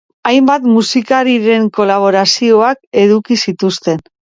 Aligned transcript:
Hainbat 0.27 0.63
musikariren 0.69 1.69
kolaborazioak 1.79 2.83
eduki 3.05 3.41
zituzten. 3.47 4.05